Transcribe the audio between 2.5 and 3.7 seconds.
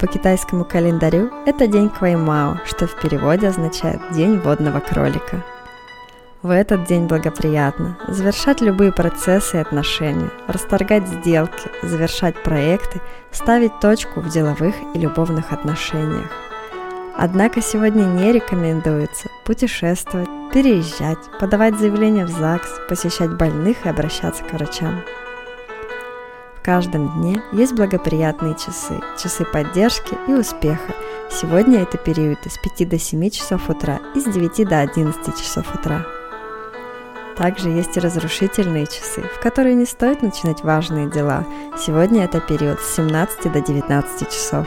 что в переводе